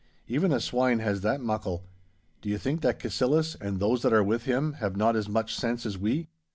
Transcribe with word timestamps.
Even 0.27 0.51
a 0.51 0.59
swine 0.59 0.97
has 0.97 1.21
that 1.21 1.41
muckle. 1.41 1.83
Do 2.41 2.49
you 2.49 2.57
think 2.57 2.81
that 2.81 2.97
Cassillis, 2.99 3.55
and 3.61 3.79
those 3.79 4.01
that 4.01 4.11
are 4.11 4.23
with 4.23 4.45
him, 4.45 4.73
have 4.79 4.97
not 4.97 5.15
as 5.15 5.29
much 5.29 5.53
sense 5.55 5.85
as 5.85 5.95
we? 5.95 6.27